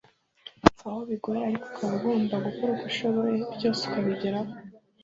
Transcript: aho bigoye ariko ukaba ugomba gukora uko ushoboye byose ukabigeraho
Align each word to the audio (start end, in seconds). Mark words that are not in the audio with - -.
aho 0.85 0.99
bigoye 1.09 1.41
ariko 1.47 1.65
ukaba 1.69 1.93
ugomba 1.97 2.35
gukora 2.45 2.69
uko 2.73 2.85
ushoboye 2.91 3.35
byose 3.55 3.81
ukabigeraho 3.83 4.51